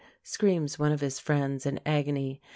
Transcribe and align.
screams 0.23 0.79
one 0.79 0.91
of 0.91 0.99
his 0.99 1.19
friends, 1.19 1.63
in 1.63 1.79
agony. 1.85 2.41